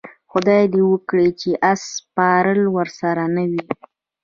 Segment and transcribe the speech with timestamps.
[0.31, 3.63] خدای دې وکړي چې اس سپاره ورسره نه وي.